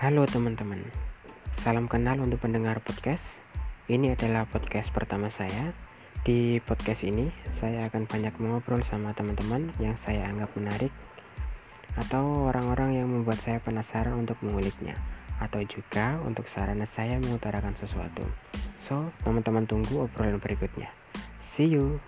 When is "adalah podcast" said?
4.16-4.88